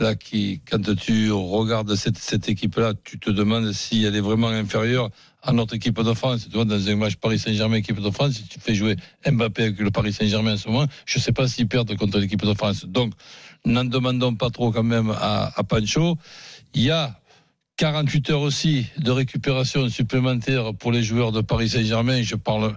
là, 0.00 0.14
qui, 0.14 0.60
quand 0.70 0.94
tu 0.96 1.30
regardes 1.32 1.94
cette, 1.94 2.18
cette 2.18 2.48
équipe-là, 2.48 2.94
tu 3.04 3.18
te 3.18 3.30
demandes 3.30 3.72
si 3.72 4.04
elle 4.04 4.16
est 4.16 4.20
vraiment 4.20 4.48
inférieure 4.48 5.10
à 5.42 5.52
notre 5.52 5.74
équipe 5.74 6.00
de 6.00 6.12
France. 6.14 6.48
Tu 6.50 6.54
vois, 6.56 6.64
dans 6.64 6.88
un 6.88 6.96
match 6.96 7.16
Paris 7.16 7.38
Saint-Germain, 7.38 7.76
équipe 7.76 8.00
de 8.00 8.10
France, 8.10 8.32
si 8.34 8.44
tu 8.48 8.58
fais 8.60 8.74
jouer 8.74 8.96
Mbappé 9.30 9.62
avec 9.62 9.78
le 9.78 9.90
Paris 9.90 10.12
Saint-Germain 10.12 10.54
en 10.54 10.56
ce 10.56 10.68
moment, 10.68 10.86
je 11.06 11.18
ne 11.18 11.22
sais 11.22 11.32
pas 11.32 11.46
s'ils 11.48 11.68
perdent 11.68 11.96
contre 11.96 12.18
l'équipe 12.18 12.44
de 12.44 12.54
France. 12.54 12.84
Donc, 12.86 13.12
n'en 13.64 13.84
demandons 13.84 14.34
pas 14.34 14.50
trop 14.50 14.70
quand 14.72 14.82
même 14.82 15.10
à, 15.10 15.52
à 15.58 15.62
Pancho. 15.64 16.16
Il 16.74 16.82
y 16.82 16.90
a 16.90 17.18
48 17.76 18.30
heures 18.30 18.40
aussi 18.42 18.86
de 18.98 19.10
récupération 19.10 19.88
supplémentaire 19.88 20.74
pour 20.74 20.92
les 20.92 21.02
joueurs 21.02 21.32
de 21.32 21.40
Paris 21.40 21.68
Saint-Germain. 21.70 22.22
Je 22.22 22.36
parle 22.36 22.76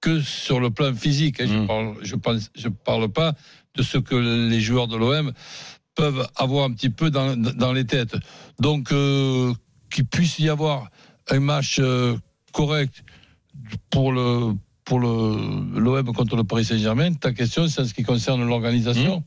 que 0.00 0.20
sur 0.22 0.60
le 0.60 0.70
plan 0.70 0.94
physique. 0.94 1.40
hein. 1.42 1.46
Je 1.46 1.54
Mm. 1.58 1.66
parle, 1.66 1.94
je 2.02 2.16
pense, 2.16 2.50
je 2.56 2.68
parle 2.68 3.08
pas 3.10 3.34
de 3.76 3.82
ce 3.82 3.98
que 3.98 4.14
les 4.16 4.60
joueurs 4.60 4.88
de 4.88 4.96
l'OM 4.96 5.32
peuvent 6.00 6.26
avoir 6.36 6.64
un 6.64 6.72
petit 6.72 6.90
peu 6.90 7.10
dans, 7.10 7.36
dans 7.36 7.72
les 7.72 7.84
têtes. 7.84 8.16
Donc, 8.58 8.90
euh, 8.92 9.52
qu'il 9.92 10.06
puisse 10.06 10.38
y 10.38 10.48
avoir 10.48 10.88
un 11.28 11.40
match 11.40 11.76
euh, 11.78 12.16
correct 12.52 13.04
pour 13.90 14.12
le 14.12 14.54
pour 14.84 14.98
le 14.98 15.78
l'OM 15.78 16.12
contre 16.14 16.36
le 16.36 16.44
Paris 16.44 16.64
Saint-Germain. 16.64 17.12
Ta 17.14 17.32
question, 17.32 17.68
c'est 17.68 17.82
en 17.82 17.84
ce 17.84 17.94
qui 17.94 18.02
concerne 18.02 18.44
l'organisation. 18.46 19.22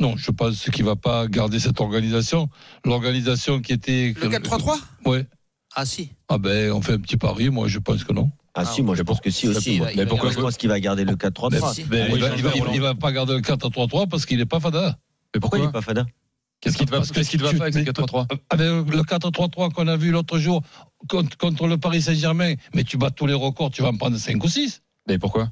Non, 0.00 0.14
je 0.16 0.30
pense 0.30 0.68
qu'il 0.70 0.84
va 0.84 0.94
pas 0.96 1.26
garder 1.26 1.58
cette 1.58 1.80
organisation. 1.80 2.48
L'organisation 2.84 3.60
qui 3.60 3.72
était 3.72 4.14
Le 4.20 4.28
4-3-3 4.28 4.78
Ouais. 5.06 5.26
Ah 5.74 5.86
si. 5.86 6.10
Ah 6.28 6.38
ben, 6.38 6.72
on 6.72 6.82
fait 6.82 6.92
un 6.92 6.98
petit 6.98 7.16
pari. 7.16 7.48
Moi, 7.50 7.66
je 7.68 7.78
pense 7.78 8.04
que 8.04 8.12
non. 8.12 8.30
Ah, 8.54 8.60
Ah, 8.62 8.64
si, 8.64 8.82
moi 8.82 8.94
je 8.94 9.02
pense 9.02 9.20
que 9.20 9.30
si 9.30 9.40
si, 9.40 9.48
aussi. 9.48 9.80
Mais 9.96 10.06
pourquoi 10.06 10.30
je 10.30 10.38
pense 10.40 10.56
qu'il 10.56 10.68
va 10.68 10.78
garder 10.80 11.04
le 11.04 11.14
4-3-3 11.16 11.74
si. 11.74 11.84
Ben, 11.84 12.06
Ah, 12.10 12.14
il, 12.14 12.20
va, 12.20 12.28
oui, 12.28 12.34
il 12.38 12.42
va- 12.44 12.50
Roland. 12.50 12.72
il 12.74 12.80
va 12.80 12.94
pas 12.94 13.12
garder 13.12 13.34
le 13.34 13.40
4-3-3 13.40 14.06
parce 14.08 14.24
qu'il 14.26 14.38
n'est 14.38 14.46
pas 14.46 14.60
fada. 14.60 14.98
Mais 15.36 15.40
Pourquoi 15.40 15.58
il 15.58 15.66
n'est 15.66 15.72
pas 15.72 15.82
Fada 15.82 16.06
Qu'est-ce 16.60 16.78
qui 16.78 16.86
te 16.86 16.90
va, 16.90 17.00
qui 17.02 17.12
te 17.12 17.20
tu- 17.30 17.38
pas 17.58 17.64
avec 17.64 17.74
ce 17.74 17.80
4-3-3 17.80 18.26
Avec 18.48 18.66
le 18.66 19.02
4-3-3 19.02 19.70
qu'on 19.72 19.86
a 19.88 19.96
vu 19.98 20.10
l'autre 20.10 20.38
jour 20.38 20.62
contre, 21.08 21.36
contre 21.36 21.66
le 21.66 21.76
Paris 21.76 22.00
Saint-Germain, 22.00 22.54
mais 22.74 22.82
tu 22.82 22.96
bats 22.96 23.10
tous 23.10 23.26
les 23.26 23.34
records, 23.34 23.70
tu 23.70 23.82
vas 23.82 23.88
en 23.88 23.96
prendre 23.96 24.16
5 24.16 24.42
ou 24.42 24.48
6. 24.48 24.82
Mais 25.06 25.18
pourquoi 25.18 25.50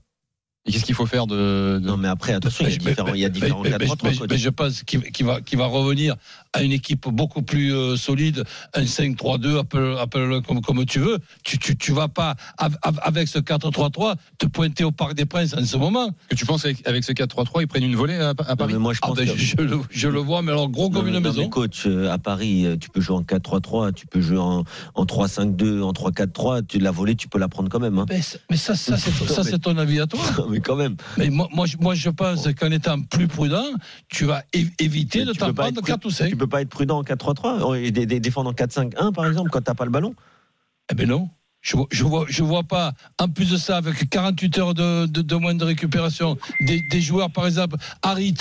Et 0.66 0.72
qu'est-ce 0.72 0.84
qu'il 0.86 0.94
faut 0.94 1.04
faire 1.04 1.26
de, 1.26 1.78
de- 1.78 1.86
Non, 1.86 1.98
mais 1.98 2.08
après, 2.08 2.32
attention, 2.32 2.64
il 2.66 2.70
y 2.72 2.74
a 2.74 2.78
Mais- 2.82 2.90
différents, 2.90 3.14
il 3.14 3.20
y 3.20 3.24
a 3.26 3.28
mais- 3.28 3.34
différents 3.34 3.62
mais- 3.62 3.70
mais- 3.70 3.76
4-3-3. 3.86 4.08
mais- 4.22 4.26
mais 4.30 4.38
je 4.38 4.48
pense 4.48 4.82
qu'il 4.82 5.02
qu'il 5.12 5.26
va, 5.26 5.42
qu'il 5.42 5.58
va 5.58 5.66
revenir 5.66 6.16
à 6.54 6.62
une 6.62 6.72
équipe 6.72 7.06
beaucoup 7.08 7.42
plus 7.42 7.74
euh, 7.74 7.96
solide, 7.96 8.44
un 8.72 8.86
5-3-2, 8.86 9.58
appelle- 9.58 9.96
appelle-le 10.00 10.40
comme, 10.40 10.62
comme 10.62 10.86
tu 10.86 11.00
veux. 11.00 11.18
Tu, 11.42 11.58
tu, 11.58 11.76
tu 11.76 11.92
vas 11.92 12.08
pas, 12.08 12.34
av- 12.56 12.78
av- 12.82 12.98
avec 13.02 13.28
ce 13.28 13.38
4-3-3, 13.40 14.14
te 14.38 14.46
pointer 14.46 14.84
au 14.84 14.90
Parc 14.92 15.12
des 15.14 15.26
Princes 15.26 15.52
en 15.54 15.62
ce 15.64 15.76
moment. 15.76 16.08
que 16.30 16.34
tu 16.34 16.46
penses 16.46 16.62
qu'avec 16.62 16.86
avec 16.88 17.04
ce 17.04 17.12
4-3-3, 17.12 17.60
ils 17.60 17.66
prennent 17.68 17.82
une 17.84 17.96
volée 17.96 18.14
à, 18.16 18.30
à 18.30 18.32
Non, 18.32 18.56
Paris 18.56 18.72
mais 18.72 18.78
moi 18.78 18.94
je 18.94 19.00
Ah 19.02 19.08
pense 19.08 19.16
ben, 19.18 19.28
que- 19.28 19.36
je, 19.36 19.56
le, 19.56 19.80
je 19.90 20.08
le 20.08 20.18
vois, 20.20 20.40
mais 20.40 20.52
alors 20.52 20.70
gros 20.70 20.88
comme 20.88 21.02
Non, 21.02 21.08
une 21.08 21.14
non, 21.14 21.20
maison. 21.28 21.42
mais 21.42 21.50
coach, 21.50 21.82
euh, 21.86 22.10
à 22.10 22.16
Paris, 22.16 22.64
euh, 22.64 22.76
tu 22.78 22.88
peux 22.88 23.02
jouer 23.02 23.16
en 23.16 23.22
4-3-3, 23.22 23.92
tu 23.92 24.06
peux 24.06 24.22
jouer 24.22 24.38
en, 24.38 24.64
en 24.94 25.04
3-5-2, 25.04 25.82
en 25.82 25.92
3-4-3. 25.92 26.62
Tu, 26.66 26.78
la 26.78 26.90
volée, 26.90 27.16
tu 27.16 27.28
peux 27.28 27.38
la 27.38 27.48
prendre 27.48 27.68
quand 27.68 27.80
même. 27.80 27.98
Hein. 27.98 28.06
Mais, 28.08 28.22
ça- 28.22 28.38
mais 28.50 28.56
ça, 28.56 28.74
ça, 28.74 28.96
c'est 28.96 29.58
ton 29.60 29.76
avis 29.76 30.00
à 30.00 30.06
toi. 30.06 30.20
mais 30.54 30.60
quand 30.60 30.76
même. 30.76 30.96
Mais 31.18 31.28
moi, 31.30 31.48
moi, 31.52 31.66
je- 31.66 31.76
moi, 31.78 31.94
je 31.94 32.08
pense 32.10 32.48
qu'en 32.58 32.70
étant 32.70 33.00
plus 33.02 33.28
prudent, 33.28 33.64
tu 34.08 34.24
vas 34.24 34.42
éviter 34.78 35.20
Mais 35.20 35.24
de 35.26 35.32
t'en 35.32 35.52
prendre 35.52 35.78
être 35.78 35.84
4 35.84 36.06
ou 36.06 36.10
5. 36.10 36.28
Tu 36.28 36.36
peux 36.36 36.46
pas 36.46 36.62
être 36.62 36.68
prudent 36.70 36.98
en 36.98 37.02
4-3-3 37.02 37.74
et 37.78 37.90
dé- 37.90 38.06
dé- 38.06 38.20
défendre 38.20 38.50
en 38.50 38.54
4-5-1 38.54 39.12
par 39.12 39.26
exemple 39.26 39.50
quand 39.50 39.60
t'as 39.62 39.74
pas 39.74 39.84
le 39.84 39.90
ballon. 39.90 40.14
Eh 40.90 40.94
ben 40.94 41.08
non. 41.08 41.28
Je, 41.66 41.76
vois- 41.78 41.86
je 41.90 42.04
vois, 42.04 42.26
je 42.28 42.42
vois 42.42 42.62
pas. 42.62 42.92
En 43.18 43.26
plus 43.26 43.50
de 43.50 43.56
ça, 43.56 43.78
avec 43.78 44.10
48 44.10 44.58
heures 44.58 44.74
de, 44.74 45.06
de, 45.06 45.22
de 45.22 45.34
moins 45.34 45.54
de 45.54 45.64
récupération, 45.64 46.36
des, 46.60 46.82
des 46.90 47.00
joueurs, 47.00 47.30
par 47.30 47.46
exemple, 47.46 47.76
Harit, 48.02 48.34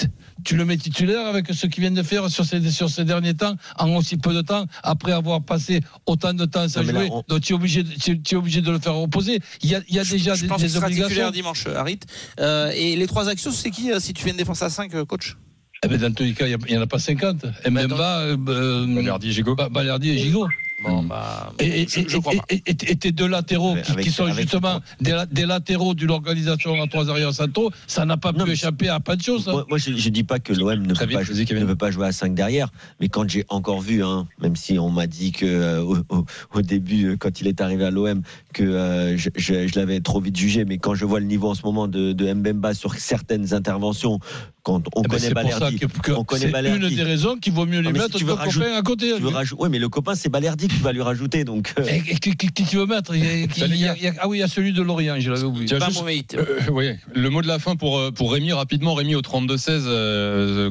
tu 0.43 0.57
le 0.57 0.65
mets 0.65 0.75
titulaire 0.75 1.25
avec 1.27 1.47
ce 1.53 1.65
qu'il 1.67 1.79
vient 1.81 1.91
de 1.91 2.03
faire 2.03 2.29
sur 2.29 2.43
ces, 2.43 2.69
sur 2.69 2.89
ces 2.89 3.05
derniers 3.05 3.33
temps, 3.33 3.55
en 3.79 3.95
aussi 3.95 4.17
peu 4.17 4.33
de 4.33 4.41
temps, 4.41 4.65
après 4.83 5.13
avoir 5.13 5.41
passé 5.41 5.79
autant 6.05 6.33
de 6.33 6.43
temps 6.43 6.67
sans 6.67 6.81
Non, 6.83 6.91
là, 6.91 6.99
jouer. 6.99 7.09
on- 7.13 7.23
Donc 7.29 7.39
tu 7.41 7.53
es 7.53 7.55
obligé, 7.55 7.83
de- 7.83 7.93
tu, 7.93 8.21
tu 8.21 8.35
es 8.35 8.37
obligé 8.37 8.59
de 8.61 8.69
le 8.69 8.79
faire 8.79 8.95
reposer. 8.95 9.39
Il 9.61 9.69
y 9.69 9.75
a, 9.75 9.79
il 9.87 9.95
y 9.95 9.99
a 9.99 10.03
déjà 10.03 10.35
je 10.35 10.41
des, 10.41 10.47
pense 10.49 10.59
des 10.61 10.75
obligations. 10.75 11.07
titulaire 11.07 11.31
dimanche, 11.31 11.63
euh, 11.65 11.77
Harit. 11.77 12.01
Euh, 12.41 12.71
et 12.75 12.97
les 12.97 13.07
trois 13.07 13.29
actions, 13.29 13.51
c'est 13.51 13.71
qui 13.71 13.89
euh, 13.93 14.01
si 14.01 14.13
tu 14.13 14.21
fais 14.21 14.31
une 14.31 14.37
défense 14.37 14.61
à 14.61 14.69
5, 14.69 14.91
coach? 15.05 15.37
Eh 15.85 15.87
ben, 15.87 15.97
dans 15.97 16.13
tous 16.13 16.23
les 16.23 16.33
cas, 16.33 16.45
il 16.47 16.57
n'y 16.69 16.77
en 16.77 16.81
a 16.81 16.87
pas 16.87 16.99
50. 16.99 17.45
Mbemba, 17.69 18.19
euh, 18.19 18.37
euh, 18.49 18.95
Balerdi, 18.95 19.31
Gigot. 19.31 19.55
Ba- 19.55 19.69
Balerdi 19.69 20.09
et 20.09 20.17
Gigot. 20.17 20.47
Bon, 20.83 21.03
bah, 21.03 21.53
Et, 21.59 21.81
et, 21.83 21.87
je, 21.87 22.01
je 22.07 22.17
et- 22.17 22.19
crois 22.21 22.33
pas. 22.33 22.43
et- 22.49 22.61
et- 22.65 22.91
et 22.91 22.95
tes 22.95 23.11
deux 23.11 23.27
latéraux 23.27 23.71
Avec- 23.73 23.85
qui, 23.85 23.95
qui 24.03 24.11
sont 24.11 24.23
avec- 24.25 24.35
justement 24.41 24.79
des, 25.01 25.11
la- 25.11 25.25
des 25.25 25.45
latéraux 25.45 25.93
de 25.93 26.05
l'organisation 26.05 26.81
à 26.81 26.87
trois 26.87 27.09
arrières 27.09 27.33
centraux, 27.33 27.71
ça 27.87 28.05
n'a 28.05 28.17
pas 28.17 28.31
Non, 28.31 28.45
pu 28.45 28.51
échapper 28.51 28.89
à 28.89 28.99
pas 28.99 29.15
de 29.15 29.21
choses. 29.21 29.47
hein. 29.47 29.53
Moi, 29.53 29.65
moi, 29.69 29.77
je, 29.77 29.93
je 29.95 30.09
dis 30.09 30.23
pas 30.23 30.39
que 30.39 30.53
l'OM 30.53 30.81
ne, 30.85 30.93
peut 30.93 31.07
pas 31.07 31.23
jouer- 31.23 31.45
Kevin. 31.45 31.63
ne 31.63 31.67
veut 31.67 31.75
pas 31.75 31.91
jouer 31.91 32.07
à 32.07 32.11
5 32.11 32.33
derrière, 32.35 32.69
mais 32.99 33.07
quand 33.09 33.29
j'ai 33.29 33.45
encore 33.49 33.81
vu, 33.81 34.03
hein, 34.03 34.27
même 34.41 34.55
si 34.55 34.77
on 34.79 34.89
m'a 34.89 35.07
dit 35.07 35.31
que 35.31 35.45
euh, 35.45 35.81
au, 35.81 35.97
au- 36.09 36.25
au 36.55 36.61
début, 36.61 37.05
euh, 37.11 37.15
quand 37.17 37.39
il 37.41 37.47
est 37.47 37.61
arrivé 37.61 37.85
à 37.85 37.91
l'OM, 37.91 38.21
que 38.53 38.63
euh, 38.63 39.17
je, 39.17 39.29
je- 39.35 39.67
je 39.67 39.79
l'avais 39.79 39.99
trop 40.01 40.19
vite 40.21 40.35
jugé, 40.37 40.65
mais 40.65 40.77
quand 40.77 40.95
je 40.95 41.05
vois 41.05 41.19
le 41.19 41.25
niveau 41.25 41.49
en 41.49 41.55
ce 41.55 41.63
moment 41.63 41.87
de, 41.87 42.11
de 42.13 42.33
Mbemba 42.33 42.73
sur 42.73 42.93
certaines 42.95 43.53
interventions, 43.53 44.19
quand 44.63 44.81
on 44.95 45.01
Eh 45.03 45.07
ben, 45.07 45.17
connaît 45.17 45.29
Balerdi, 45.33 45.77
que, 45.77 45.85
que 45.87 46.11
on 46.13 46.23
connaît 46.23 46.49
c'est 46.51 46.75
une 46.75 46.87
des 46.89 47.03
raisons 47.03 47.35
qu'il 47.37 47.51
vaut 47.51 47.65
mieux 47.65 47.81
Non, 47.81 47.89
si 47.89 47.93
mettre 47.93 48.17
tu 48.17 48.19
ton 48.23 48.27
veux 48.27 48.33
rajouter- 48.33 48.65
copain 48.65 48.77
à 48.77 48.81
côté. 48.81 49.13
tu 49.17 49.21
veux 49.21 49.27
rajouter, 49.29 49.61
ouais, 49.61 49.69
mais 49.69 49.79
le 49.79 49.89
copain 49.89 50.15
c'est 50.15 50.29
Balerdi 50.29 50.67
tu 50.77 50.83
vas 50.83 50.91
lui 50.91 51.01
rajouter, 51.01 51.43
donc. 51.43 51.73
euh, 51.79 51.83
Et, 51.87 51.97
et 51.97 52.15
qui, 52.15 52.35
qui- 52.35 52.47
qui 52.51 52.65
tu 52.65 52.77
veux 52.77 52.85
mettre? 52.85 53.15
Il 53.15 53.23
y 53.23 53.27
a- 53.27 53.33
il 53.67 53.75
y 53.77 53.87
a- 53.87 53.95
il 53.95 54.03
y 54.03 54.07
a- 54.07 54.13
Ah 54.19 54.27
oui, 54.27 54.37
il 54.37 54.39
y 54.41 54.43
a 54.43 54.47
celui 54.47 54.73
de 54.73 54.81
Lorient, 54.81 55.15
je 55.19 55.29
l'avais 55.31 55.43
oublié. 55.43 55.65
Tiens, 55.65 55.79
Pas 55.79 55.87
juste- 55.87 56.03
hit. 56.09 56.35
Euh, 56.35 56.59
oui, 56.71 56.91
le 57.13 57.29
mot 57.29 57.41
de 57.41 57.47
la 57.47 57.59
fin 57.59 57.75
pour, 57.75 57.97
euh, 57.99 58.11
pour 58.11 58.33
Rémi, 58.33 58.51
rapidement, 58.53 58.93
Rémi 58.93 59.15
au 59.15 59.21
32-16, 59.21 59.85
euh, 59.87 60.69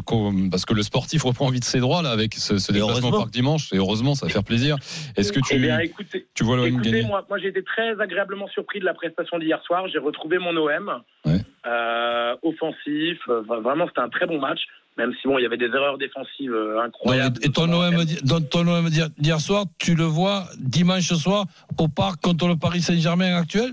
parce 0.50 0.64
que 0.64 0.74
le 0.74 0.82
sportif 0.82 1.22
reprend 1.24 1.48
vite 1.50 1.64
ses 1.64 1.80
droits 1.80 2.02
là, 2.02 2.10
avec 2.10 2.34
ce, 2.34 2.58
ce 2.58 2.72
déplacement 2.72 3.10
parc 3.10 3.30
dimanche, 3.30 3.72
et 3.72 3.76
heureusement, 3.76 4.14
ça 4.14 4.26
va 4.26 4.32
faire 4.32 4.44
plaisir. 4.44 4.76
Est-ce 5.16 5.32
que 5.32 5.40
Eh 5.40 5.54
tu, 5.54 5.58
bien, 5.58 5.78
écoutez, 5.78 6.26
tu 6.34 6.44
vois 6.44 6.56
l'OM 6.56 6.66
Écoutez, 6.66 6.90
gagner? 6.90 7.06
moi, 7.06 7.24
moi 7.28 7.38
j'ai 7.38 7.48
été 7.48 7.62
très 7.62 8.00
agréablement 8.00 8.48
surpris 8.48 8.80
de 8.80 8.84
la 8.84 8.94
prestation 8.94 9.38
d'hier 9.38 9.60
soir. 9.64 9.84
J'ai 9.92 9.98
retrouvé 9.98 10.38
mon 10.38 10.56
OM 10.56 11.02
Ouais. 11.24 11.40
euh, 11.66 12.34
offensif. 12.42 13.18
Euh, 13.28 13.42
vraiment, 13.62 13.86
c'était 13.86 14.00
un 14.00 14.08
très 14.08 14.26
bon 14.26 14.40
match. 14.40 14.60
Même 14.98 15.12
si 15.20 15.26
bon, 15.26 15.38
il 15.38 15.42
y 15.42 15.46
avait 15.46 15.56
des 15.56 15.66
erreurs 15.66 15.96
défensives 15.96 16.52
euh, 16.52 16.82
incroyables. 16.82 17.38
et 17.42 17.50
ton 17.50 17.72
OM, 17.72 18.04
donc, 18.24 18.50
ton 18.50 18.66
OM 18.66 18.90
d'hier 18.90 19.40
soir, 19.40 19.64
tu 19.78 19.94
le 19.94 20.04
vois 20.04 20.44
dimanche 20.58 21.12
soir 21.14 21.46
au 21.78 21.88
parc 21.88 22.20
contre 22.20 22.46
le 22.46 22.56
Paris 22.56 22.82
Saint-Germain 22.82 23.36
actuel 23.36 23.72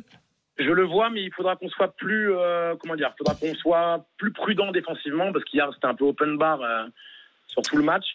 Je 0.58 0.72
le 0.72 0.86
vois, 0.86 1.10
mais 1.10 1.24
il 1.24 1.34
faudra 1.34 1.58
qu'on 1.58 1.70
soit 1.70 1.94
plus, 1.98 2.32
euh, 2.32 2.76
comment 2.80 2.96
dire, 2.96 3.12
faudra 3.18 3.36
qu'on 3.36 3.54
soit 3.56 4.06
plus 4.18 4.32
prudent 4.32 4.72
défensivement 4.72 5.34
parce 5.34 5.44
qu'hier 5.44 5.70
c'était 5.74 5.88
un 5.88 5.96
peu 5.96 6.06
open 6.06 6.38
bar 6.38 6.62
euh, 6.62 6.86
sur 7.48 7.62
tout 7.64 7.76
le 7.76 7.84
match. 7.84 8.06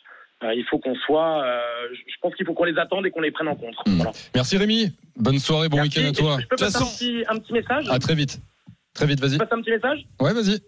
Euh, 0.42 0.54
il 0.54 0.64
faut 0.64 0.78
qu'on 0.78 0.94
soit, 0.94 1.44
je 1.92 2.14
pense 2.22 2.34
qu'il 2.34 2.46
faut 2.46 2.54
qu'on 2.54 2.64
les 2.64 2.78
attende 2.78 3.06
et 3.06 3.10
qu'on 3.10 3.20
les 3.20 3.30
prenne 3.30 3.48
en 3.48 3.54
compte. 3.54 3.76
Hmm. 3.86 3.96
Voilà. 3.96 4.12
Merci 4.34 4.56
Rémi, 4.56 4.92
bonne 5.16 5.38
soirée, 5.38 5.68
bon 5.68 5.82
week-end 5.82 6.08
à 6.08 6.12
toi. 6.12 6.38
Je 6.40 6.46
peux 6.46 6.56
passer 6.56 6.76
un 6.76 6.86
petit, 6.86 7.24
un 7.28 7.38
petit 7.38 7.52
message? 7.52 7.88
à 7.90 7.98
très 7.98 8.14
vite. 8.14 8.40
Très 8.94 9.06
vite, 9.06 9.20
vas-y. 9.20 9.36
Passer 9.36 9.52
un 9.52 9.60
petit 9.60 9.72
message? 9.72 10.06
Ouais, 10.20 10.32
vas-y. 10.32 10.60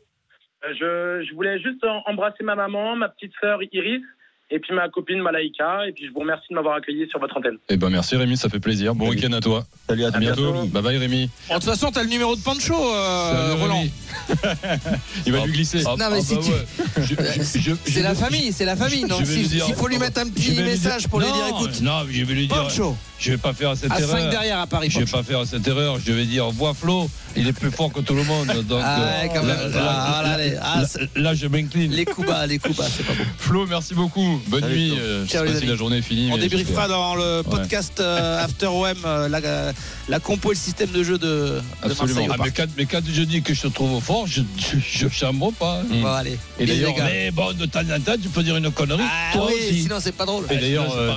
Euh, 0.69 1.21
Je, 1.23 1.27
je 1.29 1.35
voulais 1.35 1.59
juste 1.61 1.83
embrasser 2.07 2.43
ma 2.45 2.55
maman, 2.55 2.97
ma 2.97 3.09
petite 3.09 3.33
sœur 3.41 3.59
Iris, 3.73 4.03
et 4.51 4.59
puis 4.61 4.75
ma 4.75 4.89
copine 4.89 5.21
Malaïka. 5.21 5.87
Et 5.89 5.93
puis 5.93 6.07
je 6.07 6.13
vous 6.13 6.21
remercie 6.21 6.47
de 6.51 6.55
m'avoir 6.55 6.77
accueilli 6.77 7.09
sur 7.09 7.19
votre 7.21 7.37
antenne. 7.37 7.59
Eh 7.69 7.77
ben 7.77 7.91
merci 7.91 8.17
Rémi, 8.17 8.37
ça 8.37 8.49
fait 8.49 8.61
plaisir. 8.61 8.95
Bon 8.95 9.09
week-end 9.09 9.33
à 9.33 9.41
toi. 9.41 9.65
Salut 9.89 10.05
à 10.05 10.09
À 10.09 10.19
bientôt. 10.19 10.53
bientôt. 10.53 10.67
Bye 10.69 10.83
bye 10.83 10.99
Rémi. 10.99 11.31
De 11.49 11.55
toute 11.55 11.65
façon, 11.65 11.91
t'as 11.91 12.03
le 12.03 12.09
numéro 12.09 12.35
de 12.37 12.43
Pancho, 12.43 12.75
euh, 12.75 13.55
Roland. 13.61 13.85
Il 15.27 15.33
va 15.33 15.45
lui 15.47 15.53
glisser. 15.53 15.83
Non, 15.85 15.97
mais 16.11 16.21
si 16.21 16.39
tu- 16.39 16.51
ouais. 16.51 16.67
Je- 16.99 17.15
je- 17.15 17.59
je- 17.61 17.75
C'est 17.93 18.03
la 18.03 18.15
famille, 18.15 18.53
c'est 18.53 18.65
la 18.65 18.77
famille. 18.77 19.05
lui 19.05 19.27
s'il 19.47 19.75
faut 19.75 19.89
lui 19.89 19.99
mettre 19.99 20.21
un 20.21 20.29
petit 20.29 20.61
message 20.63 21.03
dire- 21.03 21.11
pour 21.11 21.21
lui 21.21 21.29
Non, 21.29 21.35
dire 21.35 21.47
écoute, 21.49 21.81
Non, 21.83 22.01
je 22.11 22.25
vais 22.25 22.35
lui 22.35 22.47
dire. 22.47 22.57
Pancho, 22.57 22.97
Je 23.19 23.31
vais 23.33 23.39
pas 23.39 23.53
faire 23.53 23.77
cette 23.77 23.93
À 23.93 23.97
5 24.01 24.19
erreur. 24.19 24.31
derrière 24.31 24.59
à 24.61 24.67
Paris. 24.67 24.91
Je 24.91 25.01
vais 25.01 25.11
pas 25.11 25.23
faire 25.23 25.45
cette 25.47 25.67
erreur. 25.67 25.99
Je 26.05 26.13
vais 26.13 26.25
dire, 26.25 26.51
vois 26.51 26.75
Flo, 26.75 27.09
il 27.37 27.47
est 27.49 27.53
plus 27.53 27.71
fort 27.71 27.93
que 27.93 28.01
tout 28.01 28.15
le 28.15 28.25
monde. 28.25 28.49
Donc, 28.69 28.81
Ah 28.85 29.01
euh, 29.01 29.23
ouais, 29.23 29.29
quand 29.35 29.43
là, 29.43 29.55
même. 29.57 29.73
là, 29.73 29.81
Ah, 29.89 30.23
là, 30.25 30.39
les- 30.39 30.57
ah, 30.61 30.83
là, 31.17 31.35
je 31.35 31.47
m'incline. 31.47 31.93
les 31.93 32.05
coups 32.05 32.27
bas, 32.27 32.47
les 32.47 32.59
coups 32.59 32.77
bas, 32.77 32.85
c'est 32.95 33.05
pas 33.07 33.13
bon. 33.15 33.25
Flo, 33.39 33.67
merci 33.67 33.95
beaucoup. 33.95 34.41
Bonne 34.49 34.61
Salut, 34.63 34.75
nuit. 34.75 34.93
Euh, 34.99 35.25
je 35.27 35.31
sais 35.31 35.45
pas 35.45 35.55
si 35.59 35.67
la 35.67 35.77
journée 35.77 35.99
est 35.99 36.03
finie. 36.03 36.31
On 36.33 36.39
débriefera 36.39 36.89
dans 36.89 37.15
le 37.15 37.43
podcast 37.43 38.01
euh, 38.01 38.43
After 38.45 38.67
OM 38.67 38.87
euh, 39.05 39.29
la, 39.29 39.73
la 40.09 40.21
compo 40.21 40.53
et 40.53 40.55
le 40.55 40.61
système 40.61 40.91
de 40.91 41.03
jeu 41.03 41.19
de, 41.19 41.27
de 41.27 41.63
Absolument. 41.83 42.27
Ah, 42.31 42.37
mais, 42.43 42.51
quand, 42.51 42.67
mais 42.77 42.87
quand 42.87 43.01
je 43.07 43.23
dis 43.23 43.43
que 43.43 43.55
je 43.55 43.63
te 43.63 43.69
trouve 43.69 44.03
fort, 44.03 44.27
je, 44.27 44.43
je, 44.59 45.09
chambre 45.09 45.53
pas. 45.53 45.83
Mm. 45.83 46.01
Bon, 46.03 46.07
allez. 46.09 46.39
Et 46.59 46.67
d'ailleurs, 46.67 46.91
les 46.91 46.97
gars. 46.97 47.05
Mais 47.05 47.31
bon, 47.31 47.53
de 47.53 47.67
temps 47.67 47.81
en 47.81 48.01
temps, 48.01 48.15
tu 48.21 48.29
peux 48.29 48.43
dire 48.43 48.57
une 48.57 48.71
connerie. 48.71 49.03
Ah 49.05 49.33
toi 49.33 49.47
oui, 49.49 49.55
aussi. 49.59 49.83
sinon 49.83 49.97
c'est 50.01 50.13
pas 50.13 50.25
drôle. 50.27 50.45
Et 50.51 50.57
d'ailleurs, 50.57 50.95
euh, 50.97 51.15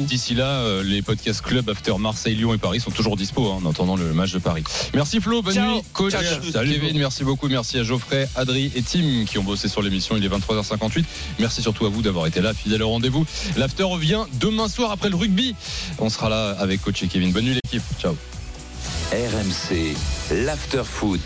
d'ici 0.00 0.34
là, 0.34 0.46
euh, 0.46 0.82
les 0.82 1.02
podcasts 1.02 1.40
club 1.42 1.68
after 1.70 1.94
Marseille, 1.98 2.34
Lyon 2.34 2.54
et 2.54 2.58
Paris 2.58 2.80
sont 2.80 2.90
toujours 2.90 3.16
dispo 3.16 3.50
hein, 3.50 3.60
en 3.64 3.70
attendant 3.70 3.96
le 3.96 4.12
match 4.12 4.32
de 4.32 4.38
Paris. 4.38 4.64
Merci 4.94 5.20
Flo, 5.20 5.42
bonne 5.42 5.53
Ciao. 5.54 5.74
nuit. 5.76 5.84
Coach, 5.92 6.12
Ciao, 6.12 6.22
ciao. 6.22 6.52
Salut 6.52 6.72
Kevin, 6.72 6.98
merci 6.98 7.24
beaucoup. 7.24 7.48
Merci 7.48 7.78
à 7.78 7.82
Geoffrey, 7.84 8.28
Adri 8.36 8.70
et 8.74 8.82
Tim 8.82 9.24
qui 9.26 9.38
ont 9.38 9.42
bossé 9.44 9.68
sur 9.68 9.80
l'émission. 9.82 10.16
Il 10.16 10.24
est 10.24 10.28
23h58. 10.28 11.04
Merci 11.38 11.62
surtout 11.62 11.86
à 11.86 11.88
vous 11.88 12.02
d'avoir 12.02 12.26
été 12.26 12.40
là, 12.40 12.52
fidèle 12.54 12.82
au 12.82 12.88
rendez-vous. 12.88 13.24
L'after 13.56 13.84
revient 13.84 14.24
demain 14.34 14.68
soir 14.68 14.90
après 14.90 15.08
le 15.08 15.16
rugby. 15.16 15.54
On 15.98 16.10
sera 16.10 16.28
là 16.28 16.50
avec 16.58 16.82
coach 16.82 17.02
et 17.02 17.06
Kevin. 17.08 17.32
Bonne 17.32 17.44
nuit 17.44 17.54
l'équipe. 17.54 17.82
Ciao. 18.00 18.16
RMC, 19.12 19.94
l'after 20.44 20.82
foot. 20.84 21.20